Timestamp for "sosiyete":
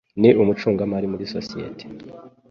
1.33-1.83